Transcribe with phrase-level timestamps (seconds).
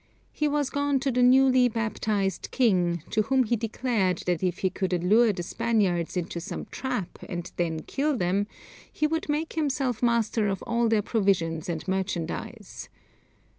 [0.31, 4.71] He was gone to the newly baptized king, to whom he declared that if he
[4.71, 8.47] could allure the Spaniards into some trap and then kill them,
[8.91, 12.89] he would make himself master of all their provisions and merchandise.